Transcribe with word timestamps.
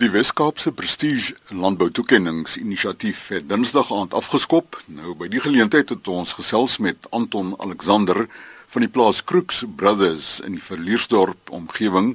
Die 0.00 0.08
Wes-Kaapse 0.08 0.72
Prestige 0.72 1.34
Landboutoekenningsinisiatief 1.52 3.26
het 3.28 3.48
Dinsdag 3.50 3.90
aand 3.92 4.14
afgeskop. 4.16 4.78
Nou 4.88 5.12
by 5.12 5.26
die 5.28 5.42
geleentheid 5.44 5.90
het 5.92 6.08
ons 6.08 6.30
gesels 6.38 6.78
met 6.80 7.04
Anton 7.12 7.50
Alexander 7.60 8.22
van 8.72 8.86
die 8.86 8.88
plaas 8.88 9.20
Crooks 9.28 9.58
Brothers 9.76 10.38
in 10.40 10.54
die 10.56 10.62
Verliersdorp 10.64 11.52
omgewing, 11.52 12.14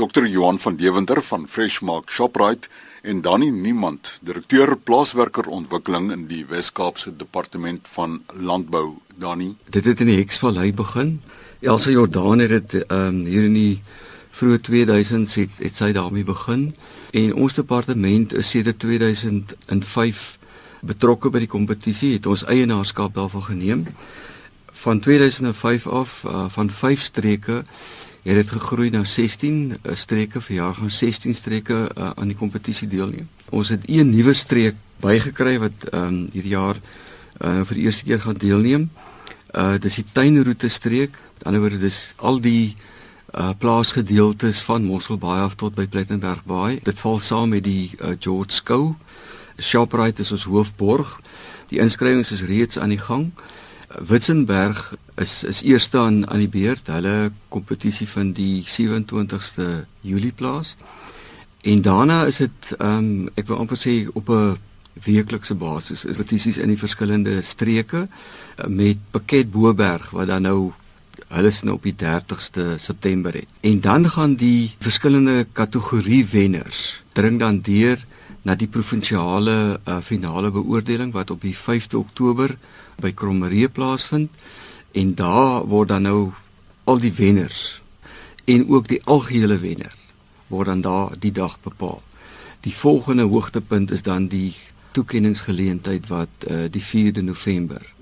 Dr. 0.00 0.24
Johan 0.24 0.56
van 0.58 0.78
Deventer 0.80 1.20
van 1.22 1.44
Freshmark 1.44 2.08
Shoprite 2.08 2.72
en 3.02 3.20
Danny 3.20 3.50
Niemand, 3.52 4.14
direkteur 4.24 4.72
plaaswerkerontwikkeling 4.76 6.08
in 6.14 6.24
die 6.30 6.46
Wes-Kaapse 6.48 7.12
Departement 7.20 7.84
van 7.98 8.22
Landbou. 8.32 8.94
Danny, 9.20 9.50
dit 9.68 9.84
het 9.84 10.00
in 10.00 10.08
die 10.08 10.16
Heksvallei 10.22 10.72
begin. 10.72 11.18
Elsa 11.60 11.92
Jordan 11.92 12.40
het 12.40 12.70
dit 12.70 12.80
ehm 12.86 13.20
um, 13.20 13.20
hier 13.28 13.44
in 13.44 13.60
die 13.60 13.76
vroeg 14.34 14.58
2000s 14.66 15.34
het, 15.38 15.58
het 15.62 15.76
sy 15.78 15.92
daarmee 15.94 16.26
begin. 16.26 16.72
En 17.14 17.34
ons 17.34 17.54
departement 17.54 18.32
is 18.34 18.50
sedert 18.50 18.78
2005 18.82 20.24
betrokke 20.84 21.30
by 21.32 21.44
die 21.44 21.50
kompetisie 21.50 22.16
het 22.16 22.26
ons 22.26 22.44
eienaarskap 22.50 23.14
daarvan 23.14 23.46
geneem. 23.46 23.84
Van 24.84 25.00
2005 25.00 25.86
af 25.86 26.24
uh, 26.26 26.44
van 26.52 26.70
5 26.70 27.02
streke 27.02 27.62
het 28.24 28.36
dit 28.40 28.50
gegroei 28.50 28.90
na 28.90 29.04
16 29.04 29.76
uh, 29.76 29.94
streke 29.94 30.40
vir 30.40 30.56
jaar 30.56 30.74
gaan 30.74 30.90
16 30.90 31.34
streke 31.34 31.78
uh, 31.86 32.10
aan 32.14 32.32
die 32.32 32.38
kompetisie 32.38 32.88
deelneem. 32.88 33.28
Ons 33.54 33.70
het 33.72 33.86
een 33.86 34.10
nuwe 34.10 34.34
streek 34.34 34.80
bygekry 35.04 35.58
wat 35.62 35.88
um, 35.92 36.24
hierdie 36.32 36.56
jaar 36.56 36.80
uh, 36.80 37.60
vir 37.62 37.78
die 37.78 37.86
eerste 37.86 38.08
keer 38.08 38.24
gaan 38.24 38.40
deelneem. 38.40 38.88
Uh, 39.54 39.76
dis 39.78 40.00
die 40.00 40.06
tuinroete 40.12 40.68
streek. 40.68 41.14
Met 41.38 41.46
ander 41.46 41.62
woorde 41.62 41.78
dis 41.78 42.00
al 42.16 42.40
die 42.42 42.74
uh 43.38 43.50
plaasgedeeltes 43.58 44.62
van 44.62 44.84
Mosselbaai 44.84 45.40
af 45.42 45.54
tot 45.54 45.74
by 45.74 45.86
Plettenberg 45.86 46.44
Baai. 46.46 46.78
Dit 46.82 46.98
val 46.98 47.18
saam 47.18 47.48
met 47.50 47.64
die 47.64 47.90
uh, 47.98 48.14
George 48.18 48.52
Skou. 48.54 48.94
Shoprite 49.58 50.22
is 50.22 50.30
ons 50.32 50.44
hoofborg. 50.44 51.16
Die 51.70 51.80
inskrywings 51.82 52.30
is 52.30 52.44
reeds 52.46 52.78
aan 52.78 52.94
die 52.94 53.00
gang. 53.00 53.32
Witzenberg 53.98 54.94
is 55.18 55.44
is 55.44 55.62
eerste 55.62 55.98
aan 55.98 56.28
aan 56.30 56.44
die 56.44 56.48
beurt. 56.48 56.86
Hulle 56.86 57.32
kompetisie 57.48 58.08
van 58.08 58.32
die 58.32 58.62
27ste 58.66 59.86
Julie 60.00 60.32
plaas. 60.32 60.76
En 61.62 61.82
daarna 61.82 62.24
is 62.26 62.36
dit 62.36 62.74
ehm 62.78 62.98
um, 62.98 63.28
ek 63.34 63.46
wil 63.50 63.58
amper 63.58 63.78
sê 63.80 64.06
op 64.12 64.28
'n 64.28 64.58
weeklikse 65.04 65.54
basis 65.54 66.04
is 66.04 66.16
kompetisies 66.16 66.56
in 66.56 66.68
die 66.68 66.78
verskillende 66.78 67.42
streke 67.42 68.06
uh, 68.06 68.66
met 68.66 68.96
Pakket 69.10 69.50
Boberg 69.50 70.10
wat 70.10 70.26
dan 70.26 70.42
nou 70.42 70.72
hulle 71.28 71.50
is 71.50 71.62
nou 71.62 71.76
op 71.78 71.86
die 71.86 71.96
30ste 71.98 72.74
September 72.78 73.34
het. 73.34 73.48
En 73.60 73.80
dan 73.80 74.10
gaan 74.10 74.34
die 74.40 74.74
verskillende 74.78 75.46
kategorie 75.52 76.24
wenners 76.26 77.02
dring 77.12 77.38
dan 77.38 77.60
deur 77.60 78.00
na 78.44 78.54
die 78.54 78.68
provinsiale 78.68 79.80
uh, 79.88 80.00
finale 80.04 80.50
beoordeling 80.50 81.12
wat 81.12 81.30
op 81.30 81.40
die 81.40 81.56
5de 81.56 81.96
Oktober 81.96 82.56
by 83.00 83.12
Krommeree 83.16 83.68
plaasvind 83.68 84.30
en 84.92 85.14
daar 85.14 85.64
word 85.70 85.88
dan 85.88 86.04
nou 86.06 86.32
al 86.84 87.00
die 87.00 87.12
wenners 87.16 87.80
en 88.44 88.68
ook 88.68 88.88
die 88.88 89.00
algehele 89.04 89.56
wenner 89.58 89.94
word 90.52 90.68
dan 90.68 90.84
daar 90.84 91.16
die 91.18 91.32
dag 91.32 91.56
bepaal. 91.64 92.02
Die 92.60 92.74
volgende 92.74 93.22
hoogtepunt 93.22 93.90
is 93.90 94.04
dan 94.04 94.28
die 94.28 94.54
toekenningsgeleentheid 94.92 96.06
wat 96.08 96.46
uh, 96.46 96.64
die 96.70 96.84
4de 96.84 97.24
November 97.24 97.93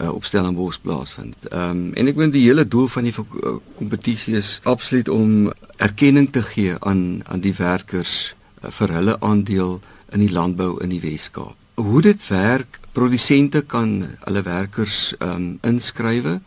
uh, 0.00 0.12
op 0.14 0.24
Stellenbosch 0.24 0.78
plaasvind. 0.82 1.48
Ehm 1.48 1.70
um, 1.70 1.92
en 1.94 2.06
ek 2.06 2.16
weet 2.16 2.32
die 2.32 2.46
hele 2.46 2.68
doel 2.68 2.88
van 2.88 3.08
die 3.08 3.14
uh, 3.16 3.56
kompetisie 3.76 4.36
is 4.36 4.60
absoluut 4.64 5.08
om 5.08 5.52
erkenning 5.76 6.30
te 6.32 6.42
gee 6.42 6.74
aan 6.80 7.22
aan 7.24 7.40
die 7.40 7.54
werkers 7.56 8.34
uh, 8.62 8.70
vir 8.70 8.92
hulle 8.98 9.20
aandeel 9.20 9.80
in 10.12 10.24
die 10.24 10.32
landbou 10.32 10.76
in 10.82 10.92
die 10.94 11.00
Wes-Kaap. 11.00 11.54
Hoe 11.76 12.02
dit 12.02 12.28
werk, 12.28 12.78
produsente 12.92 13.60
kan 13.62 14.16
hulle 14.24 14.42
werkers 14.42 15.14
ehm 15.18 15.32
um, 15.34 15.58
inskrywe, 15.62 16.40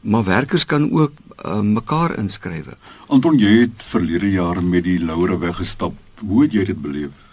maar 0.00 0.24
werkers 0.24 0.66
kan 0.66 0.90
ook 0.90 1.12
uh, 1.44 1.60
mekaar 1.60 2.16
inskrywe. 2.18 2.76
Anton, 3.06 3.38
jy 3.38 3.60
het 3.64 3.82
verlede 3.92 4.30
jaar 4.30 4.62
met 4.62 4.84
die 4.84 4.98
Laure 5.00 5.38
weggestap. 5.38 5.94
Hoe 6.18 6.42
het 6.42 6.52
jy 6.52 6.64
dit 6.64 6.82
beleef? 6.82 7.28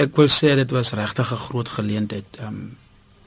Ek 0.00 0.16
wil 0.16 0.30
sê 0.32 0.54
dit 0.56 0.70
was 0.70 0.92
regtig 0.96 1.32
'n 1.32 1.44
groot 1.48 1.68
geleentheid. 1.68 2.36
Ehm 2.38 2.46
um, 2.46 2.79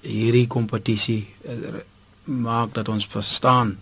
hierdie 0.03 0.47
kompetisie 0.51 1.23
uh, 1.47 1.81
maak 2.23 2.73
dat 2.75 2.89
ons 2.91 3.07
verstaan 3.07 3.77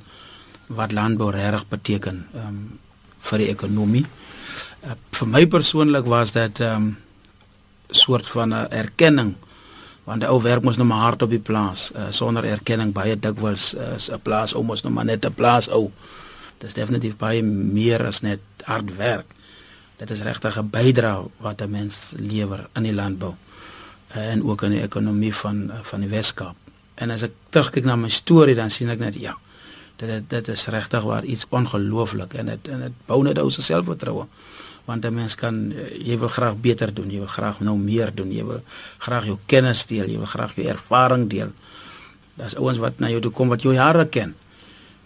wat 0.71 0.93
landbou 0.95 1.31
regtig 1.33 1.67
beteken 1.69 2.23
um, 2.37 2.59
vir 3.21 3.43
die 3.43 3.49
ekonomie. 3.51 4.05
Uh, 4.85 4.95
vir 5.17 5.29
my 5.29 5.45
persoonlik 5.45 6.05
was 6.09 6.31
dit 6.31 6.59
'n 6.59 6.63
um, 6.63 6.97
soort 7.89 8.27
van 8.27 8.53
'n 8.53 8.71
erkenning 8.71 9.35
want 10.03 10.21
die 10.21 10.29
ou 10.29 10.41
werk 10.41 10.63
mos 10.63 10.77
nou 10.77 10.87
maar 10.87 11.03
hard 11.05 11.21
op 11.21 11.29
die 11.29 11.39
plaas 11.39 11.91
uh, 11.95 12.09
sonder 12.09 12.45
erkenning 12.45 12.93
baie 12.93 13.15
dikwels 13.15 13.73
is 13.73 14.09
uh, 14.09 14.15
'n 14.15 14.21
plaas 14.21 14.53
ou 14.53 14.63
mos 14.63 14.83
nou 14.83 14.93
maar 14.93 15.05
net 15.05 15.25
'n 15.25 15.33
plaas 15.33 15.69
ou. 15.69 15.91
Dit 16.57 16.69
is 16.69 16.73
definitief 16.73 17.17
baie 17.17 17.43
meer 17.43 18.05
as 18.05 18.21
net 18.21 18.39
hard 18.63 18.95
werk. 18.95 19.25
Dit 19.97 20.09
is 20.09 20.21
regtig 20.21 20.57
'n 20.57 20.69
bydrae 20.69 21.29
wat 21.37 21.61
'n 21.61 21.71
mens 21.71 22.13
lewer 22.15 22.69
in 22.75 22.83
die 22.83 22.93
landbou 22.93 23.35
en 24.13 24.43
ook 24.43 24.61
in 24.61 24.75
die 24.75 24.81
ekonomie 24.81 25.33
van 25.35 25.69
eh, 25.71 25.79
van 25.81 25.99
die 25.99 26.09
Weskaap. 26.09 26.55
En 26.95 27.11
as 27.11 27.23
ek 27.23 27.33
terugkyk 27.49 27.85
na 27.85 27.95
my 27.95 28.09
storie 28.09 28.55
dan 28.55 28.71
sien 28.71 28.89
ek 28.89 28.99
net 28.99 29.19
ja. 29.19 29.37
Dit 30.01 30.29
dit 30.29 30.47
is 30.47 30.67
regtig 30.73 31.03
waar 31.03 31.25
iets 31.25 31.45
ongelooflik 31.49 32.33
en 32.33 32.45
dit 32.45 32.67
en 32.67 32.87
dit 32.87 33.05
bou 33.05 33.21
net 33.23 33.39
ou 33.39 33.49
se 33.51 33.61
selfvertroue. 33.61 34.25
Want 34.85 35.05
'n 35.05 35.13
mens 35.13 35.35
kan 35.35 35.71
eh, 35.71 36.07
jy 36.07 36.17
wil 36.19 36.27
graag 36.27 36.55
beter 36.61 36.93
doen, 36.93 37.09
jy 37.09 37.19
wil 37.19 37.27
graag 37.27 37.59
nou 37.59 37.77
meer 37.77 38.15
doen, 38.15 38.31
jy 38.31 38.45
wil 38.45 38.61
graag 38.97 39.25
jou 39.25 39.37
kennis 39.45 39.85
deel, 39.85 40.09
jy 40.09 40.17
wil 40.17 40.25
graag 40.25 40.55
jou 40.55 40.67
ervaring 40.67 41.29
deel. 41.29 41.51
Daar's 42.35 42.55
ouens 42.55 42.77
wat 42.77 42.99
na 42.99 43.09
jou 43.09 43.21
toe 43.21 43.31
kom 43.31 43.47
wat 43.47 43.61
jou 43.61 43.73
jare 43.73 44.07
ken. 44.07 44.35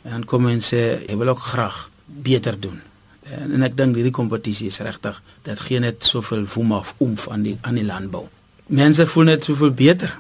En 0.04 0.12
dan 0.12 0.26
kom 0.26 0.48
en 0.48 0.62
sê 0.62 1.06
jy 1.08 1.18
wil 1.18 1.28
ook 1.28 1.40
graag 1.40 1.90
beter 2.06 2.60
doen. 2.60 2.82
En, 3.24 3.52
en 3.52 3.64
ek 3.64 3.78
dink 3.78 3.96
hierdie 3.96 4.12
kompetisie 4.12 4.68
is 4.68 4.80
regtig 4.80 5.22
dit 5.44 5.60
gee 5.60 5.80
net 5.80 6.04
soveel 6.04 6.46
woem 6.54 6.72
af 6.72 6.96
oomf 6.98 7.28
aan 7.30 7.42
die 7.42 7.58
aan 7.62 7.76
die 7.76 7.86
landbou 7.86 8.30
mense 8.68 9.06
voel 9.08 9.24
net 9.24 9.44
soveel 9.44 9.72
beter 9.72 10.16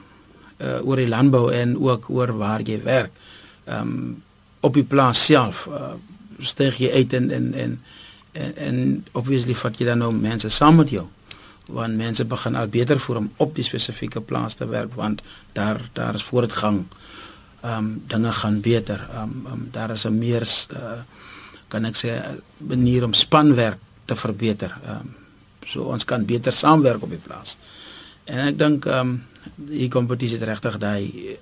uh 0.57 0.79
oor 0.87 1.01
die 1.01 1.09
landbou 1.09 1.49
en 1.51 1.75
ook 1.77 2.09
oor 2.09 2.31
waar 2.37 2.61
jy 2.61 2.79
werk. 2.83 3.11
Um 3.65 4.23
op 4.59 4.73
die 4.73 4.83
plaas 4.87 5.25
self 5.25 5.67
uh 5.67 5.95
steeg 6.39 6.77
jy 6.77 6.91
uit 6.91 7.13
en 7.13 7.31
en 7.31 7.53
en 7.53 7.81
en, 8.31 8.55
en 8.57 9.05
obviously 9.11 9.55
vat 9.55 9.77
jy 9.79 9.85
dan 9.85 10.03
nou 10.03 10.11
mense 10.13 10.49
saam 10.49 10.75
met 10.75 10.89
jou 10.89 11.07
want 11.65 11.97
mense 11.97 12.25
begin 12.25 12.55
al 12.55 12.67
beter 12.67 12.99
voel 12.99 13.17
om 13.17 13.31
op 13.37 13.55
die 13.55 13.63
spesifieke 13.65 14.21
plaas 14.21 14.53
te 14.53 14.67
werk 14.69 14.93
want 14.93 15.21
daar 15.53 15.81
daar 15.93 16.15
is 16.15 16.23
voortgang. 16.23 16.85
Um 17.63 18.03
dinge 18.07 18.31
gaan 18.31 18.61
beter. 18.61 19.07
Um, 19.21 19.47
um 19.51 19.67
daar 19.71 19.91
is 19.91 20.05
'n 20.05 20.17
meer 20.17 20.41
uh 20.73 21.01
kan 21.67 21.85
ek 21.85 21.95
sê 21.95 22.21
manier 22.57 23.03
om 23.03 23.13
spanwerk 23.13 23.79
te 24.05 24.15
verbeter. 24.15 24.77
Um 24.89 25.15
so 25.67 25.81
ons 25.81 26.05
kan 26.05 26.25
beter 26.25 26.51
saamwerk 26.51 27.03
op 27.03 27.09
die 27.09 27.25
plaas. 27.27 27.57
En 28.25 28.47
ek 28.49 28.57
dink 28.57 28.85
ehm 28.85 28.99
um, 28.99 29.23
die 29.55 29.89
kompetisie 29.93 30.39
het 30.39 30.47
regtig 30.47 30.77
daai 30.81 31.37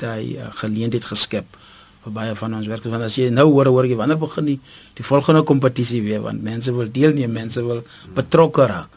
daai 0.00 0.38
uh, 0.40 0.48
geleentheid 0.56 1.04
geskep 1.04 1.58
vir 2.02 2.14
baie 2.16 2.32
van 2.34 2.54
ons 2.56 2.66
werkers 2.66 2.90
want 2.94 3.04
as 3.06 3.18
jy 3.20 3.28
nou 3.30 3.44
hoor 3.50 3.68
hoor 3.70 3.86
jy 3.86 3.98
wanneer 3.98 4.18
begin 4.18 4.48
die 4.48 4.58
die 4.98 5.04
volgende 5.04 5.42
kompetisie 5.46 6.00
weer 6.02 6.24
want 6.24 6.42
mense 6.42 6.72
wil 6.72 6.88
deelneem, 6.88 7.32
mense 7.32 7.62
wil 7.62 7.84
betrokke 8.16 8.66
raak. 8.66 8.88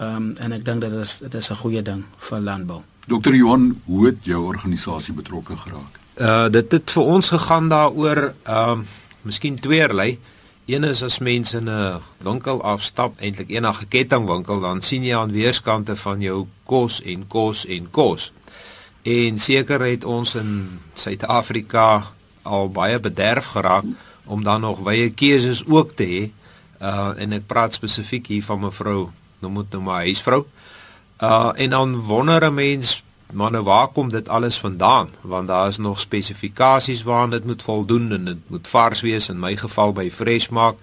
Ehm 0.00 0.16
um, 0.16 0.32
en 0.40 0.56
ek 0.56 0.64
dink 0.64 0.80
dit 0.86 0.96
is 1.04 1.18
dit 1.26 1.34
is 1.34 1.50
'n 1.50 1.60
goeie 1.60 1.82
ding 1.82 2.04
vir 2.28 2.40
landbou. 2.40 2.80
Dr. 3.06 3.34
Johan, 3.34 3.80
hoe 3.84 4.06
het 4.06 4.24
jou 4.24 4.44
organisasie 4.46 5.14
betrokke 5.14 5.56
geraak? 5.56 6.00
Uh 6.16 6.48
dit 6.48 6.72
het 6.72 6.90
vir 6.90 7.02
ons 7.02 7.28
gegaan 7.28 7.68
daaroor 7.68 8.34
ehm 8.44 8.80
uh, 8.80 8.86
miskien 9.22 9.60
tweeërlei. 9.60 10.18
Een 10.72 10.84
is 10.84 11.02
as 11.02 11.18
mense 11.18 11.56
in 11.56 11.68
'n 11.68 12.00
winkel 12.18 12.62
afstap, 12.62 13.20
eintlik 13.20 13.50
enige 13.50 13.86
kettingwinkel, 13.86 14.60
dan 14.60 14.82
sien 14.82 15.04
jy 15.04 15.16
aan 15.16 15.32
weerskante 15.32 15.96
van 15.96 16.20
jou 16.20 16.46
kos 16.64 17.02
en 17.02 17.26
kos 17.26 17.66
en 17.66 17.90
kos. 17.90 18.32
En 19.02 19.38
seker 19.38 19.80
het 19.80 20.04
ons 20.04 20.34
in 20.34 20.80
Suid-Afrika 20.94 22.12
al 22.42 22.70
baie 22.70 23.00
bederf 23.00 23.44
geraak 23.44 23.84
om 24.24 24.42
dan 24.42 24.60
nog 24.60 24.78
wye 24.78 25.10
keuses 25.10 25.66
ook 25.66 25.92
te 25.92 26.04
hê. 26.04 26.30
Uh 26.80 27.12
en 27.16 27.32
ek 27.32 27.46
praat 27.46 27.74
spesifiek 27.74 28.26
hier 28.26 28.44
van 28.44 28.60
mevrou, 28.60 29.10
nou 29.38 29.52
moet 29.52 29.70
nou 29.70 29.82
maar 29.82 30.04
huisvrou. 30.08 30.46
Uh 31.20 31.52
en 31.54 31.70
dan 31.70 32.00
wonder 32.00 32.44
'n 32.44 32.54
mens 32.54 33.02
Maar 33.32 33.50
nou 33.50 33.64
waar 33.64 33.88
kom 33.88 34.08
dit 34.08 34.28
alles 34.28 34.58
vandaan? 34.58 35.10
Want 35.20 35.48
daar 35.48 35.68
is 35.68 35.78
nog 35.78 36.00
spesifikasies 36.00 37.02
waaraan 37.02 37.30
dit 37.30 37.44
moet 37.44 37.62
voldoen 37.62 38.12
en 38.12 38.24
dit 38.24 38.36
moet 38.46 38.68
vars 38.68 39.00
wees 39.00 39.28
in 39.28 39.40
my 39.40 39.56
geval 39.56 39.92
by 39.92 40.10
Freshmark. 40.10 40.76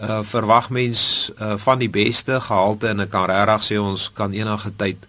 Uh 0.00 0.18
verwag 0.22 0.70
mens 0.70 1.30
uh 1.40 1.54
van 1.56 1.78
die 1.78 1.90
beste 1.90 2.40
gehalte 2.40 2.86
en 2.86 3.00
ek 3.00 3.10
kan 3.10 3.24
regtig 3.30 3.64
sê 3.64 3.78
ons 3.80 4.10
kan 4.12 4.32
enige 4.32 4.72
tyd 4.76 5.06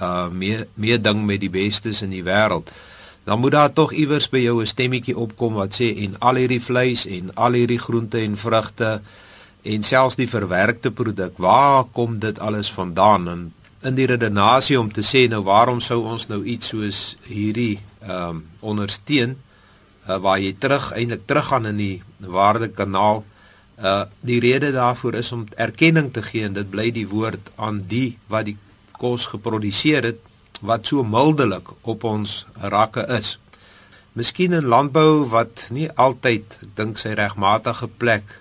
uh 0.00 0.26
meer 0.26 0.66
meer 0.74 1.02
ding 1.02 1.22
met 1.24 1.40
die 1.40 1.50
bestes 1.50 2.02
in 2.02 2.10
die 2.10 2.24
wêreld. 2.26 2.70
Dan 3.24 3.38
moet 3.40 3.54
daar 3.54 3.72
tog 3.72 3.92
iewers 3.92 4.28
by 4.28 4.42
jou 4.42 4.60
'n 4.60 4.66
stemmetjie 4.66 5.16
opkom 5.16 5.54
wat 5.54 5.80
sê 5.80 5.94
en 6.02 6.16
al 6.18 6.34
hierdie 6.34 6.62
vleis 6.62 7.06
en 7.06 7.30
al 7.34 7.52
hierdie 7.52 7.78
groente 7.78 8.18
en 8.18 8.36
vrugte 8.36 9.00
en 9.62 9.82
selfs 9.82 10.18
die 10.20 10.28
verwerkte 10.28 10.90
produk, 10.90 11.38
waar 11.40 11.84
kom 11.92 12.18
dit 12.18 12.40
alles 12.40 12.72
vandaan? 12.72 13.28
En 13.28 13.52
in 13.84 13.94
die 13.98 14.06
redenasie 14.08 14.78
om 14.80 14.90
te 14.92 15.04
sê 15.04 15.26
nou 15.28 15.42
waarom 15.44 15.80
sou 15.84 16.00
ons 16.08 16.28
nou 16.28 16.40
iets 16.44 16.72
soos 16.72 17.02
hierdie 17.28 17.80
ehm 18.04 18.36
um, 18.36 18.42
ondersteun 18.60 19.36
uh, 20.08 20.18
waar 20.24 20.40
jy 20.40 20.54
terug 20.60 20.90
eintlik 20.96 21.24
teruggaan 21.28 21.66
in 21.72 21.80
die 21.80 22.02
waardekanaal 22.18 23.24
uh 23.78 24.04
die 24.20 24.40
rede 24.40 24.70
daarvoor 24.72 25.14
is 25.20 25.32
om 25.32 25.46
erkenning 25.56 26.12
te 26.12 26.22
gee 26.22 26.44
en 26.44 26.52
dit 26.52 26.70
bly 26.70 26.90
die 26.94 27.08
woord 27.08 27.50
aan 27.56 27.82
die 27.88 28.18
wat 28.28 28.46
die 28.50 28.56
kos 28.98 29.26
geproduseer 29.32 30.04
het 30.10 30.20
wat 30.60 30.86
so 30.86 31.02
mildelik 31.02 31.72
op 31.82 32.04
ons 32.04 32.46
rakke 32.56 33.04
is. 33.18 33.38
Miskien 34.14 34.52
in 34.52 34.68
landbou 34.70 35.26
wat 35.28 35.66
nie 35.74 35.88
altyd, 35.90 36.60
dink 36.78 37.00
sy 37.02 37.16
regmatige 37.18 37.88
plek 37.88 38.38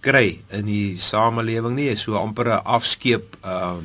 kry 0.00 0.38
in 0.54 0.68
die 0.70 0.96
samelewing 1.02 1.74
nie, 1.74 1.88
is 1.90 2.06
so 2.06 2.14
amper 2.14 2.46
'n 2.54 2.64
afskeep 2.64 3.36
uh 3.44 3.78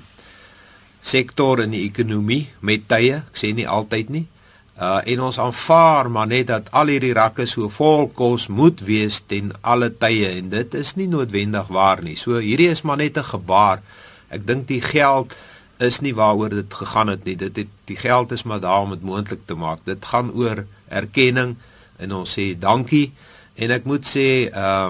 sektor 1.04 1.60
in 1.60 1.74
die 1.76 1.84
ekonomie 1.86 2.48
met 2.64 2.88
tye, 2.88 3.20
ek 3.28 3.40
sê 3.40 3.52
nie 3.56 3.68
altyd 3.68 4.12
nie. 4.14 4.26
Uh 4.74 5.02
en 5.06 5.20
ons 5.28 5.38
aanvaar 5.38 6.10
maar 6.10 6.28
net 6.32 6.48
dat 6.50 6.72
al 6.74 6.90
hierdie 6.90 7.14
rakke 7.14 7.46
so 7.46 7.70
vol 7.70 8.08
kos 8.18 8.48
moet 8.50 8.82
wees 8.88 9.20
ten 9.30 9.52
alle 9.62 9.92
tye 9.92 10.32
en 10.40 10.50
dit 10.50 10.78
is 10.80 10.96
nie 10.98 11.10
noodwendig 11.12 11.70
waar 11.70 12.02
nie. 12.02 12.16
So 12.18 12.40
hierdie 12.42 12.72
is 12.72 12.82
maar 12.82 12.98
net 12.98 13.18
'n 13.18 13.32
gebaar. 13.36 13.84
Ek 14.30 14.48
dink 14.48 14.68
die 14.68 14.82
geld 14.82 15.36
is 15.78 16.02
nie 16.02 16.16
waaroor 16.16 16.50
dit 16.50 16.74
gegaan 16.74 17.08
het 17.08 17.26
nie. 17.26 17.36
Dit 17.36 17.56
het 17.56 17.68
die 17.86 17.98
geld 17.98 18.32
is 18.32 18.44
maar 18.44 18.60
daar 18.60 18.82
om 18.82 18.90
dit 18.90 19.04
moontlik 19.04 19.46
te 19.46 19.56
maak. 19.56 19.80
Dit 19.86 20.06
gaan 20.06 20.32
oor 20.32 20.66
erkenning 20.90 21.56
en 21.98 22.12
ons 22.12 22.40
sê 22.40 22.58
dankie 22.60 23.12
en 23.56 23.72
ek 23.72 23.86
moet 23.86 24.06
sê 24.06 24.50
uh 24.50 24.90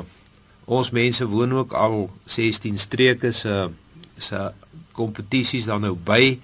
ons 0.65 0.89
mense 0.95 1.25
woon 1.27 1.53
ook 1.53 1.73
al 1.73 2.09
16 2.23 2.77
streke 2.77 3.31
se 3.31 3.69
se 4.17 4.51
kompetisies 4.95 5.67
dan 5.69 5.81
nou 5.85 5.95
by 5.95 6.39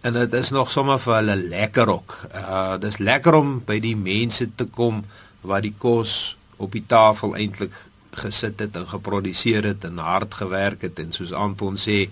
en 0.00 0.14
dit 0.14 0.34
is 0.38 0.50
nog 0.54 0.70
sommer 0.70 1.00
vir 1.02 1.14
hulle 1.18 1.36
lekker 1.36 1.90
ook. 1.90 2.16
Uh 2.34 2.78
dis 2.80 2.98
lekker 3.02 3.34
om 3.34 3.58
by 3.66 3.78
die 3.82 3.96
mense 3.98 4.46
te 4.54 4.66
kom 4.66 5.02
wat 5.40 5.62
die 5.66 5.74
kos 5.78 6.36
op 6.56 6.72
die 6.74 6.84
tafel 6.86 7.34
eintlik 7.38 7.74
gesit 8.18 8.60
het 8.62 8.76
en 8.78 8.88
geproduseer 8.88 9.66
het 9.72 9.84
en 9.84 9.98
hard 10.02 10.34
gewerk 10.34 10.82
het 10.86 10.98
en 11.02 11.12
soos 11.12 11.32
Anton 11.32 11.78
sê 11.78 12.06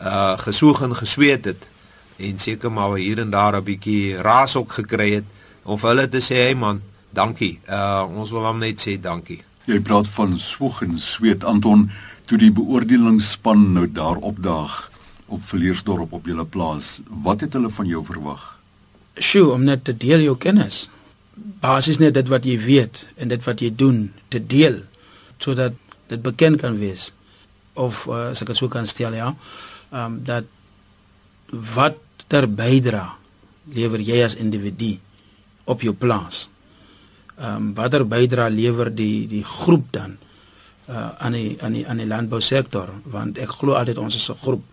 uh 0.00 0.34
gesoeg 0.38 0.82
en 0.86 0.94
gesweet 0.96 1.50
het 1.52 1.68
en 2.16 2.38
seker 2.38 2.72
maar 2.72 2.96
hier 2.96 3.20
en 3.20 3.30
daar 3.30 3.56
'n 3.56 3.64
bietjie 3.64 4.16
raas 4.16 4.56
ook 4.56 4.72
gekry 4.72 5.10
het 5.14 5.28
om 5.62 5.78
vir 5.78 5.88
hulle 5.90 6.08
te 6.08 6.20
sê 6.20 6.34
hey 6.46 6.54
man, 6.54 6.80
dankie. 7.10 7.58
Uh 7.68 8.06
ons 8.08 8.30
wil 8.30 8.46
hom 8.46 8.58
net 8.58 8.80
sê 8.80 9.00
dankie. 9.00 9.42
Jy 9.64 9.80
praat 9.80 10.08
van 10.08 10.38
swoeg 10.38 10.82
en 10.82 10.98
sweet 10.98 11.44
Anton 11.44 11.90
toe 12.24 12.38
die 12.38 12.52
beoordelingsspan 12.52 13.72
nou 13.72 13.86
daar 13.92 14.16
opdaag 14.16 14.90
op 15.26 15.44
Verleersdorp 15.44 16.12
op 16.12 16.26
julle 16.26 16.44
plaas. 16.44 17.00
Wat 17.08 17.40
het 17.40 17.52
hulle 17.52 17.70
van 17.70 17.86
jou 17.86 18.04
verwag? 18.04 18.44
Sjoe, 19.18 19.50
om 19.52 19.64
net 19.64 19.84
te 19.84 19.96
deel 19.96 20.24
jou 20.26 20.36
kennis. 20.36 20.86
Basies 21.34 21.98
net 21.98 22.14
dit 22.16 22.28
wat 22.32 22.44
jy 22.48 22.56
weet 22.60 23.06
en 23.16 23.32
dit 23.32 23.42
wat 23.44 23.60
jy 23.60 23.72
doen 23.74 24.06
te 24.32 24.40
deel 24.40 24.82
sodat 25.42 25.74
dit 26.08 26.22
bekend 26.22 26.62
kan 26.62 26.78
wees 26.80 27.10
of 27.76 28.06
uh, 28.08 28.30
as 28.32 28.40
ek 28.40 28.54
dit 28.54 28.58
sou 28.58 28.70
kan 28.72 28.86
stel 28.88 29.16
ja. 29.16 29.32
Ehm 29.92 30.04
um, 30.16 30.20
dat 30.24 30.48
wat 31.76 31.98
ter 32.26 32.48
bydra 32.50 33.04
lewer 33.70 34.02
jy 34.02 34.22
as 34.24 34.38
individu 34.40 34.96
op 35.64 35.84
jou 35.84 35.92
plaas? 35.94 36.46
Ehm 37.36 37.56
um, 37.56 37.74
watter 37.76 38.06
bydra 38.08 38.48
lewer 38.48 38.88
die 38.94 39.26
die 39.28 39.44
groep 39.44 39.92
dan 39.92 40.16
uh 40.86 41.10
aan 41.18 41.34
die 41.34 41.56
aan 41.60 41.72
die 41.72 41.84
aan 41.88 41.98
die 41.98 42.06
landbousektor 42.06 42.92
want 43.10 43.38
ek 43.42 43.58
glo 43.60 43.74
altyd 43.74 43.98
ons 43.98 44.14
is 44.14 44.30
'n 44.30 44.38
groep 44.40 44.64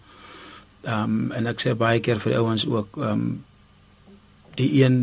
Ehm 0.84 1.04
um, 1.04 1.32
en 1.32 1.48
ek 1.48 1.62
sê 1.64 1.76
baie 1.80 2.00
keer 2.00 2.20
vir 2.20 2.36
ouens 2.42 2.66
ook 2.68 2.98
ehm 2.98 3.12
um, 3.12 3.44
die 4.60 4.84
een 4.84 4.98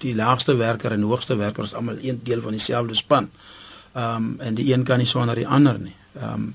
die 0.00 0.14
laagste 0.14 0.56
werker 0.56 0.92
en 0.92 1.02
hoogste 1.02 1.36
werker 1.36 1.64
is 1.64 1.74
almal 1.74 2.00
een 2.02 2.20
deel 2.22 2.40
van 2.40 2.56
dieselfde 2.56 2.94
span. 2.94 3.30
Ehm 3.92 4.16
um, 4.16 4.34
en 4.40 4.54
die 4.54 4.72
een 4.72 4.82
kan 4.84 4.98
nie 4.98 5.06
sonder 5.06 5.34
die 5.34 5.48
ander 5.48 5.78
nie. 5.78 5.96
Ehm 6.18 6.32
um, 6.32 6.54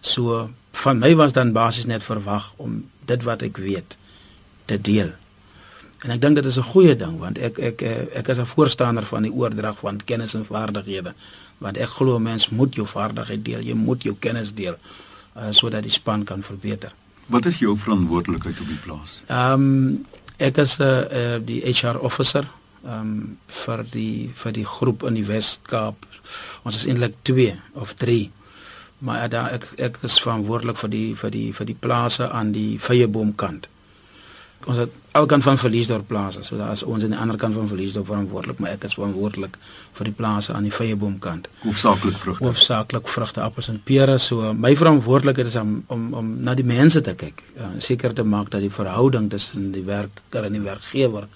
so 0.00 0.50
van 0.72 0.98
my 0.98 1.14
was 1.16 1.32
dan 1.32 1.52
basies 1.52 1.86
net 1.86 2.04
verwag 2.04 2.52
om 2.56 2.84
dit 3.04 3.22
wat 3.22 3.42
ek 3.42 3.56
weet 3.56 3.96
te 4.64 4.80
deel. 4.80 5.12
En 6.04 6.10
ek 6.10 6.20
dink 6.20 6.34
dit 6.34 6.44
is 6.44 6.58
'n 6.58 6.70
goeie 6.72 6.96
ding 6.96 7.18
want 7.18 7.38
ek 7.38 7.58
ek 7.58 7.82
ek 8.22 8.28
is 8.28 8.38
'n 8.38 8.46
voorstander 8.46 9.06
van 9.06 9.22
die 9.22 9.32
oordrag 9.32 9.78
van 9.78 10.04
kennis 10.04 10.34
en 10.34 10.44
vaardighede 10.44 11.14
want 11.58 11.76
ek 11.76 11.88
glo 11.88 12.18
mens 12.18 12.48
moet 12.48 12.74
jou 12.74 12.86
vaardigheid 12.86 13.44
deel, 13.44 13.60
jy 13.60 13.74
moet 13.74 14.02
jou 14.02 14.16
kennis 14.18 14.54
deel 14.54 14.76
uh, 15.36 15.48
sodat 15.50 15.82
die 15.82 15.90
span 15.90 16.24
kan 16.24 16.42
verbeter. 16.42 16.92
Wat 17.26 17.46
is 17.46 17.58
jou 17.58 17.74
verantwoordelikheid 17.78 18.60
op 18.60 18.66
die 18.66 18.82
plaas? 18.84 19.22
Ehm 19.26 19.52
um, 19.52 20.06
ek 20.36 20.56
is 20.56 20.78
'n 20.78 20.82
uh, 20.82 21.00
eh, 21.00 21.34
uh, 21.34 21.40
die 21.46 21.60
HR 21.64 21.98
officer 21.98 22.48
ehm 22.84 23.00
um, 23.00 23.38
vir 23.46 23.84
die 23.90 24.30
vir 24.34 24.52
die 24.52 24.66
groep 24.66 25.02
in 25.02 25.14
die 25.14 25.26
Wes-Kaap. 25.26 26.06
Ons 26.62 26.76
is 26.76 26.86
eintlik 26.86 27.14
2 27.22 27.60
of 27.72 27.94
3. 27.94 28.30
Maar 28.98 29.28
daar 29.28 29.52
ek 29.52 29.64
ek 29.76 29.98
is 30.02 30.20
verantwoordelik 30.20 30.76
vir 30.76 30.90
die 30.90 31.14
vir 31.16 31.30
die 31.30 31.52
vir 31.52 31.66
die 31.66 31.78
plase 31.80 32.30
aan 32.30 32.52
die 32.52 32.78
Vyeboomkant 32.80 33.68
ons 34.66 34.80
het 34.80 34.94
kant 35.24 35.42
van 35.42 35.56
Verliesdorp 35.58 36.06
plase. 36.06 36.42
So 36.44 36.56
daar 36.56 36.72
is 36.72 36.82
ons 36.82 37.02
aan 37.02 37.14
die 37.14 37.18
ander 37.18 37.36
kant 37.40 37.54
van 37.54 37.68
Verliesdorp 37.68 38.06
verantwoordelik, 38.06 38.58
maar 38.58 38.70
ek 38.76 38.84
is 38.84 38.94
verantwoordelik 38.94 39.56
vir 39.96 40.04
die 40.04 40.12
plase 40.12 40.52
aan 40.52 40.68
die 40.68 40.72
Vyeboomkant. 40.72 41.48
Hoofsaaklik 41.62 42.18
vrugte. 42.20 42.44
Hoofsaaklik 42.44 43.08
vrugte, 43.08 43.40
appels 43.40 43.68
en 43.72 43.80
pere. 43.84 44.18
So 44.18 44.52
my 44.52 44.74
verantwoordelikheid 44.76 45.46
is 45.46 45.56
om 45.56 45.78
om 45.88 46.12
om 46.14 46.32
na 46.44 46.54
die 46.54 46.66
mense 46.68 47.00
te 47.00 47.14
kyk. 47.16 47.40
Uh, 47.56 47.72
seker 47.78 48.12
te 48.12 48.24
maak 48.24 48.50
dat 48.50 48.60
die 48.60 48.72
verhouding 48.72 49.30
tussen 49.30 49.70
die 49.72 49.84
werker 49.88 50.44
en 50.44 50.52
die 50.52 50.66
werkgewer 50.66 51.30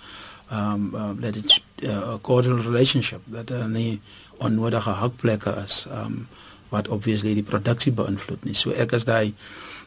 um 0.51 0.95
uh, 0.95 1.13
that 1.21 1.37
it's 1.37 1.61
uh, 1.83 2.15
a 2.15 2.19
cordial 2.19 2.57
relationship 2.57 3.21
that 3.31 3.51
uh, 3.51 3.67
nie 3.67 4.01
onnodige 4.39 4.91
hakplekke 4.91 5.55
is 5.65 5.87
um 6.03 6.27
wat 6.71 6.89
obviously 6.89 7.35
die 7.35 7.47
produksie 7.47 7.93
beïnvloed 7.93 8.45
nie. 8.47 8.55
So 8.55 8.71
ek 8.71 8.93
is 8.99 9.05
daai 9.05 9.35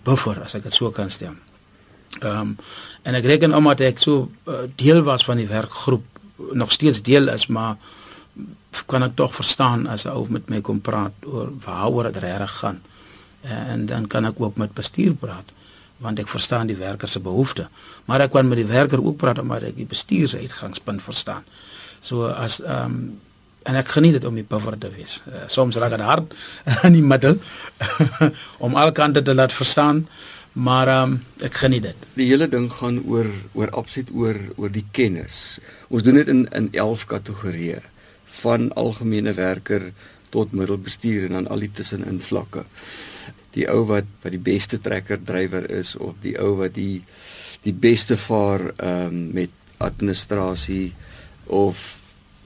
buffer 0.03 0.41
as 0.43 0.55
ek 0.55 0.67
dit 0.67 0.75
so 0.75 0.91
kan 0.91 1.11
stel. 1.11 1.35
Ehm 2.19 2.39
um, 2.39 2.57
en 3.03 3.15
ek 3.15 3.25
reken 3.25 3.55
omdat 3.55 3.81
ek 3.83 3.99
so 3.99 4.29
uh, 4.47 4.63
deel 4.75 5.01
was 5.03 5.25
van 5.27 5.37
die 5.37 5.47
werkgroep 5.47 6.05
nog 6.55 6.71
steeds 6.71 7.01
deel 7.01 7.27
is, 7.27 7.47
maar 7.47 7.75
kan 8.85 9.03
ek 9.03 9.15
tog 9.15 9.35
verstaan 9.35 9.87
as 9.87 10.05
'n 10.05 10.15
ou 10.15 10.25
met 10.29 10.49
my 10.49 10.61
kom 10.61 10.81
praat 10.81 11.13
oor 11.25 11.51
waaroor 11.65 12.11
dit 12.11 12.23
reg 12.23 12.51
gaan. 12.51 12.81
En 13.41 13.85
dan 13.85 14.07
kan 14.07 14.25
ek 14.25 14.39
ook 14.39 14.55
met 14.55 14.73
bestuur 14.73 15.13
praat 15.13 15.51
want 15.97 16.19
ek 16.19 16.27
verstaan 16.27 16.67
die 16.67 16.75
werker 16.75 17.07
se 17.07 17.19
behoeftes. 17.19 17.67
Maar 18.05 18.25
ek 18.25 18.31
kan 18.31 18.47
met 18.47 18.57
die 18.57 18.67
werker 18.67 18.99
ook 18.99 19.17
praat 19.17 19.39
omdat 19.39 19.63
ek 19.63 19.75
die 19.75 19.87
bestuur 19.87 20.27
se 20.27 20.37
uitgangspunt 20.37 21.03
verstaan. 21.03 21.43
So 22.01 22.27
as 22.27 22.61
ehm 22.61 22.85
um, 22.85 23.21
en 23.63 23.77
ek 23.79 23.93
geniet 23.95 24.17
dit 24.17 24.25
om 24.27 24.35
die 24.35 24.43
buffer 24.43 24.75
te 24.77 24.89
wees. 24.91 25.21
Uh, 25.23 25.45
soms 25.47 25.77
raak 25.79 25.93
dit 25.95 26.01
hard 26.03 26.33
in 26.87 26.97
die 26.97 27.03
middel 27.03 27.37
om 28.65 28.75
alkante 28.75 29.21
te 29.21 29.33
laat 29.33 29.53
verstaan. 29.53 30.07
Maar 30.53 30.89
um, 31.01 31.15
ek 31.41 31.55
geniet 31.63 31.87
dit. 31.87 32.01
Die 32.13 32.27
hele 32.29 32.45
ding 32.49 32.67
gaan 32.69 32.99
oor 33.09 33.29
oor 33.57 33.71
absoluut 33.73 34.11
oor 34.13 34.37
oor 34.61 34.73
die 34.73 34.85
kennis. 34.93 35.57
Ons 35.89 36.05
doen 36.05 36.19
dit 36.19 36.29
in 36.29 36.45
in 36.53 36.67
11 36.71 37.05
kategorieë 37.09 37.81
van 38.43 38.69
algemene 38.77 39.33
werker 39.33 39.89
tot 40.29 40.53
middelbestuur 40.53 41.25
en 41.25 41.39
dan 41.39 41.49
al 41.49 41.65
die 41.65 41.71
tussenin 41.73 42.21
vlakke. 42.21 42.65
Die 43.57 43.65
ou 43.69 43.81
wat 43.89 44.09
wat 44.21 44.33
die 44.33 44.41
beste 44.41 44.77
trekker 44.81 45.21
drywer 45.25 45.65
is 45.73 45.95
of 45.97 46.21
die 46.21 46.37
ou 46.37 46.53
wat 46.61 46.77
die 46.77 47.01
die 47.65 47.73
beste 47.73 48.17
vaar 48.17 48.69
ehm 48.77 49.09
um, 49.09 49.19
met 49.33 49.49
administrasie 49.83 50.93
of 51.49 51.97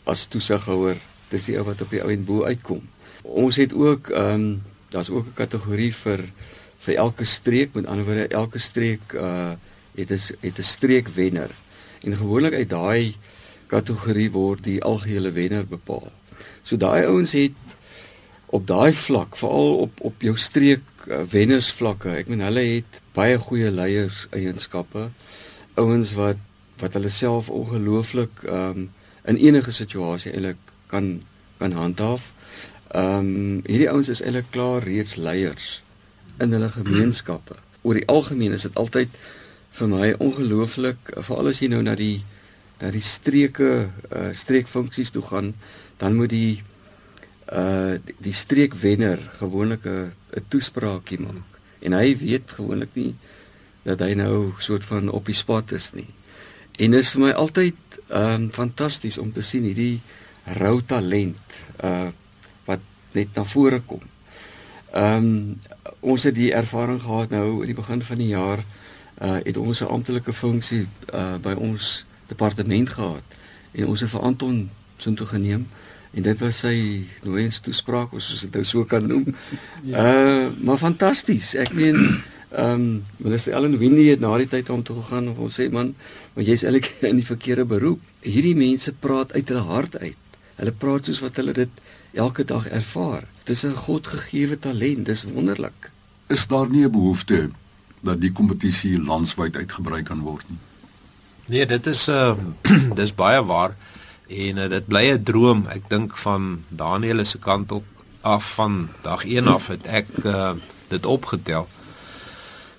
as 0.07 0.27
toesighouer, 0.31 0.95
dis 1.29 1.51
die 1.51 1.57
ou 1.59 1.65
wat 1.67 1.81
op 1.83 1.91
die 1.91 2.01
ou 2.01 2.11
en 2.13 2.23
bo 2.25 2.45
uitkom. 2.47 2.81
Ons 3.23 3.59
het 3.59 3.75
ook 3.75 4.15
ehm 4.15 4.33
um, 4.33 4.61
daar's 4.95 5.11
ook 5.11 5.27
'n 5.27 5.39
kategorie 5.43 5.93
vir 5.93 6.23
vir 6.87 6.99
elke 7.03 7.25
streek 7.27 7.73
met 7.75 7.87
ander 7.91 8.07
woorde 8.07 8.27
elke 8.27 8.59
streek 8.63 9.13
uh 9.13 9.55
het 9.97 10.11
is 10.13 10.31
het 10.39 10.59
'n 10.59 10.63
streek 10.63 11.07
wenner 11.07 11.51
en 12.05 12.17
gewoonlik 12.17 12.53
uit 12.53 12.69
daai 12.69 13.15
kategorie 13.67 14.31
word 14.31 14.63
die 14.63 14.83
algehele 14.83 15.31
wenner 15.31 15.65
bepaal. 15.67 16.11
So 16.63 16.77
daai 16.77 17.05
ouens 17.05 17.31
het 17.31 17.57
op 18.45 18.67
daai 18.67 18.93
vlak 18.93 19.35
veral 19.35 19.77
op 19.77 19.99
op 20.01 20.21
jou 20.21 20.37
streek 20.37 20.85
uh, 21.07 21.21
wennersvlakke. 21.21 22.09
Ek 22.09 22.27
meen 22.27 22.45
hulle 22.45 22.63
het 22.63 23.01
baie 23.13 23.39
goeie 23.39 23.71
leiers 23.71 24.27
eienskappe. 24.29 25.09
Ouens 25.73 26.13
wat 26.13 26.37
wat 26.77 26.93
hulle 26.93 27.09
self 27.09 27.49
ongelooflik 27.49 28.43
um 28.43 28.91
in 29.25 29.37
enige 29.37 29.71
situasie 29.71 30.31
eintlik 30.31 30.61
kan 30.87 31.23
kan 31.57 31.71
handhaaf. 31.71 32.31
Um 32.95 33.65
hierdie 33.65 33.89
ouens 33.89 34.09
is 34.09 34.21
eintlik 34.21 34.51
klaar 34.51 34.83
reeds 34.83 35.15
leiers 35.15 35.81
in 36.39 36.53
hulle 36.53 36.69
gemeenskappe. 36.69 37.57
Oor 37.81 37.99
die 37.99 38.07
algemeen 38.07 38.55
is 38.57 38.65
dit 38.67 38.75
altyd 38.75 39.13
vir 39.77 39.91
my 39.91 40.13
ongelooflik, 40.23 41.13
veral 41.25 41.51
as 41.51 41.61
jy 41.61 41.69
nou 41.71 41.83
na 41.85 41.95
die 41.95 42.23
na 42.77 42.91
die 42.93 43.01
streke 43.01 43.69
uh, 44.13 44.29
streekfunksies 44.37 45.09
toe 45.09 45.23
gaan, 45.25 45.53
dan 45.97 46.17
moet 46.17 46.29
die 46.33 46.63
uh 47.47 47.95
die, 48.19 48.33
streekwenner 48.35 49.21
gewoonlik 49.39 49.85
'n 49.85 50.11
'n 50.35 50.45
toespraakie 50.49 51.19
maak. 51.19 51.49
En 51.79 51.93
hy 51.93 52.17
weet 52.17 52.51
gewoonlik 52.51 52.93
nie 52.93 53.15
dat 53.83 53.99
hy 53.99 54.13
nou 54.13 54.53
soort 54.59 54.85
van 54.85 55.09
op 55.09 55.25
die 55.25 55.35
spot 55.35 55.71
is 55.71 55.93
nie. 55.93 56.09
En 56.77 56.91
dit 56.91 56.99
is 56.99 57.11
vir 57.11 57.21
my 57.21 57.31
altyd 57.31 57.75
ehm 58.09 58.33
um, 58.33 58.49
fantasties 58.51 59.17
om 59.17 59.31
te 59.33 59.41
sien 59.41 59.63
hierdie 59.63 60.01
rou 60.59 60.81
talent 60.85 61.59
uh 61.83 62.09
wat 62.65 62.83
net 63.11 63.35
na 63.35 63.43
vore 63.43 63.79
kom. 63.79 64.01
Ehm 64.91 65.15
um, 65.15 65.59
ons 65.99 66.23
het 66.23 66.35
die 66.35 66.53
ervaring 66.53 67.01
gehad 67.01 67.29
nou 67.29 67.61
in 67.61 67.71
die 67.71 67.75
begin 67.75 68.01
van 68.01 68.17
die 68.17 68.27
jaar 68.31 68.63
uh 69.21 69.39
het 69.43 69.57
ons 69.57 69.81
'n 69.81 69.89
amptelike 69.89 70.33
funksie 70.33 70.87
uh 71.13 71.35
by 71.41 71.53
ons 71.53 72.05
departement 72.27 72.89
gehad 72.89 73.23
en 73.71 73.87
ons 73.87 73.99
het 73.99 74.09
vir 74.09 74.21
Anton 74.21 74.69
sin 74.97 75.15
toe 75.15 75.27
geneem 75.27 75.67
en 76.11 76.21
dit 76.21 76.39
was 76.39 76.59
sy 76.59 77.05
nooiens 77.23 77.59
toespraak 77.59 78.13
of 78.13 78.21
soos 78.21 78.41
dit 78.41 78.53
nou 78.53 78.63
so 78.63 78.85
kan 78.85 79.07
noem. 79.07 79.35
ja. 79.83 80.03
Uh 80.03 80.49
maar 80.61 80.77
fantasties. 80.77 81.53
Ek 81.55 81.73
meen 81.73 81.97
ehm 82.51 82.71
um, 82.73 83.03
minister 83.17 83.53
Ellen 83.53 83.77
Winnie 83.77 84.09
het 84.09 84.19
na 84.19 84.37
die 84.37 84.47
tyd 84.47 84.69
om 84.69 84.83
toe 84.83 85.01
gegaan 85.01 85.27
en 85.27 85.35
ons 85.37 85.59
sê 85.59 85.67
man, 85.71 85.95
maar 86.33 86.43
jy's 86.43 86.63
eintlik 86.63 86.93
in 87.11 87.19
die 87.19 87.25
verkeerde 87.25 87.65
beroep. 87.65 87.99
Hierdie 88.21 88.55
mense 88.55 88.93
praat 88.93 89.33
uit 89.33 89.47
hulle 89.47 89.65
hart 89.67 89.97
uit. 89.97 90.15
Hulle 90.57 90.73
praat 90.73 91.05
soos 91.05 91.21
wat 91.21 91.37
hulle 91.39 91.53
dit 91.53 91.81
elke 92.17 92.43
dag 92.45 92.67
ervaar. 92.67 93.27
Dis 93.45 93.63
'n 93.63 93.75
godgegewe 93.75 94.59
talent, 94.59 95.05
dis 95.05 95.23
wonderlik. 95.23 95.91
Is 96.27 96.47
daar 96.47 96.69
nie 96.69 96.85
'n 96.85 96.91
behoefte 96.91 97.49
dat 98.01 98.21
die 98.21 98.31
kompetisie 98.31 99.01
landwyd 99.01 99.55
uitgebrei 99.55 100.03
kan 100.03 100.19
word 100.21 100.45
nie? 100.49 100.57
Nee, 101.47 101.65
dit 101.65 101.87
is 101.87 102.07
uh 102.07 102.35
dis 102.99 103.15
baie 103.15 103.45
waar 103.45 103.75
en 104.27 104.57
uh, 104.57 104.69
dit 104.69 104.87
bly 104.87 105.11
'n 105.11 105.23
droom. 105.23 105.65
Ek 105.67 105.89
dink 105.89 106.17
van 106.17 106.63
Daniel 106.69 107.25
se 107.25 107.37
kant 107.37 107.71
op 107.71 107.85
af 108.21 108.53
van 108.53 108.89
dag 109.01 109.25
1 109.25 109.47
af 109.47 109.67
het 109.67 109.87
ek 109.87 110.07
uh 110.23 110.51
dit 110.87 111.05
opgetel 111.05 111.67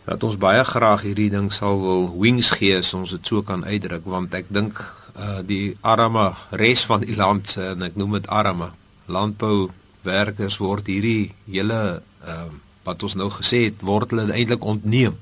dat 0.05 0.23
ons 0.23 0.37
baie 0.41 0.65
graag 0.65 1.03
hierdie 1.05 1.31
ding 1.31 1.53
sal 1.53 1.81
wil 1.81 2.07
wings 2.21 2.51
gee 2.57 2.77
as 2.77 2.95
ons 2.97 3.11
dit 3.11 3.27
so 3.27 3.43
kan 3.43 3.65
uitdruk 3.65 4.07
want 4.09 4.35
ek 4.35 4.49
dink 4.49 4.81
uh 5.19 5.41
die 5.47 5.77
arme 5.81 6.33
res 6.51 6.85
van 6.87 7.01
die 7.01 7.17
land 7.17 7.57
en 7.57 7.83
ek 7.83 7.97
noem 7.99 8.19
dit 8.19 8.29
arme 8.29 8.71
landbouwerkers 9.07 10.59
word 10.63 10.87
hierdie 10.87 11.35
hele 11.47 11.83
ehm 12.25 12.49
uh, 12.49 12.65
wat 12.89 13.03
ons 13.05 13.19
nou 13.21 13.29
gesê 13.29 13.67
het 13.67 13.83
word 13.85 14.15
hulle 14.15 14.33
eintlik 14.33 14.65
ontneem. 14.65 15.17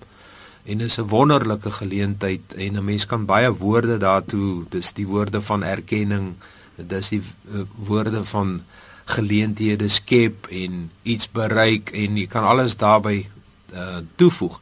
En 0.70 0.80
is 0.80 0.98
'n 0.98 1.08
wonderlike 1.10 1.70
geleentheid 1.80 2.54
en 2.54 2.76
'n 2.76 2.84
mens 2.84 3.06
kan 3.06 3.24
baie 3.26 3.50
woorde 3.50 3.96
daartoe, 3.98 4.64
dis 4.70 4.92
die 4.92 5.06
woorde 5.06 5.40
van 5.42 5.62
erkenning, 5.62 6.34
dis 6.76 7.08
die 7.08 7.22
uh, 7.22 7.62
woorde 7.74 8.24
van 8.24 8.62
geleenthede 9.04 9.88
skep 9.88 10.46
en 10.50 10.90
iets 11.02 11.30
bereik 11.30 11.90
en 11.90 12.16
jy 12.16 12.26
kan 12.26 12.44
alles 12.44 12.76
daarbey 12.76 13.28
uh, 13.74 14.02
toevoeg. 14.16 14.60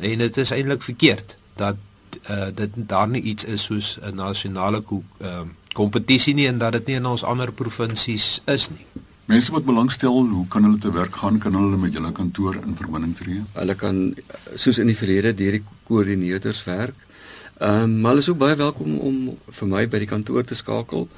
En 0.00 0.18
dit 0.18 0.36
is 0.36 0.50
eintlik 0.50 0.82
verkeerd 0.82 1.36
dat 1.56 1.76
uh, 2.30 2.48
dit 2.54 2.70
daar 2.74 3.08
nie 3.08 3.22
iets 3.22 3.44
is 3.44 3.62
soos 3.62 3.98
'n 4.02 4.14
nasionale 4.14 4.82
uh, 4.88 5.40
kompetisie 5.72 6.34
nie 6.34 6.46
en 6.46 6.58
dat 6.58 6.72
dit 6.72 6.86
nie 6.86 6.96
in 6.96 7.06
ons 7.06 7.24
ander 7.24 7.52
provinsies 7.52 8.40
is 8.44 8.70
nie. 8.70 8.86
Mense 9.26 9.52
wat 9.52 9.64
belangstel, 9.64 10.28
hoe 10.30 10.46
kan 10.46 10.62
hulle 10.62 10.78
te 10.78 10.90
werk 10.92 11.16
gaan? 11.16 11.38
Kan 11.38 11.54
hulle 11.54 11.76
met 11.76 11.92
julle 11.92 12.12
kantoor 12.12 12.54
in 12.62 12.76
verbinding 12.78 13.16
tree? 13.16 13.42
Hulle 13.52 13.74
kan 13.74 14.14
soos 14.54 14.78
in 14.78 14.86
die 14.86 14.96
verlede 14.96 15.34
deur 15.34 15.58
die 15.58 15.64
koördinators 15.88 16.64
werk. 16.64 16.94
Ehm 17.58 17.82
um, 17.82 18.00
maar 18.00 18.10
hulle 18.10 18.22
is 18.22 18.28
ook 18.28 18.38
baie 18.38 18.56
welkom 18.56 18.98
om 18.98 19.16
vir 19.58 19.68
my 19.68 19.88
by 19.88 19.98
die 19.98 20.10
kantoor 20.10 20.44
te 20.44 20.54
skakel. 20.54 21.08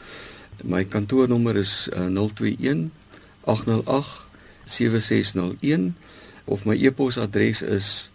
My 0.65 0.85
kantoornommer 0.85 1.57
is 1.57 1.89
uh, 1.93 2.07
021 2.09 2.91
808 3.45 4.25
7601 4.65 5.95
of 6.45 6.65
my 6.65 6.75
e-posadres 6.75 7.63
is 7.63 8.11